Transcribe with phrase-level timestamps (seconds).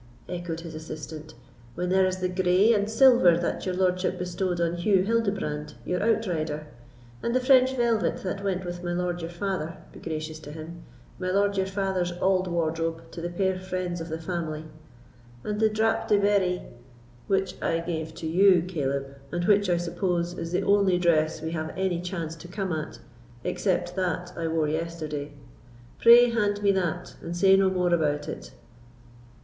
[0.27, 1.35] echoed his assistant;
[1.75, 6.01] "when there is the grey and silver that your lordship bestowed on Hew Hildebrand, your
[6.01, 6.65] outrider;
[7.21, 11.55] and the French velvet that went with my lord your father—be gracious to him!—my lord
[11.55, 14.65] your father's auld wardrobe to the puir friends of the family;
[15.43, 16.63] and the drap de Berry——"
[17.27, 21.51] "Which I gave to you, Caleb, and which, I suppose, is the only dress we
[21.51, 22.97] have any chance to come at,
[23.43, 25.33] except that I wore yesterday;
[25.99, 28.49] pray, hand me that, and say no more about it."